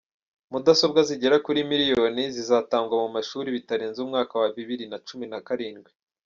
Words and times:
Mudasobwa 0.51 0.99
zigera 1.09 1.37
kuri 1.45 1.59
miliyoni 1.71 2.23
zizatangwa 2.35 2.95
mumashuri 3.03 3.47
bitarenze 3.57 3.97
umwaka 4.05 4.33
wa 4.41 4.49
bibiri 4.55 4.85
na 4.91 4.97
cumi 5.07 5.25
nakarindwi 5.31 5.91